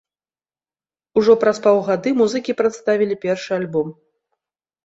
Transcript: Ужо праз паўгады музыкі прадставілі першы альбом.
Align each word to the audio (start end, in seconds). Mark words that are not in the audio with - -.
Ужо 1.21 1.35
праз 1.43 1.57
паўгады 1.67 2.09
музыкі 2.21 2.57
прадставілі 2.63 3.15
першы 3.27 3.51
альбом. 3.59 3.93